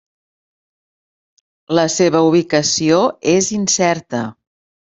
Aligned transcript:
La 1.79 1.85
seva 1.97 2.23
ubicació 2.31 3.05
és 3.37 3.53
incerta. 3.61 4.27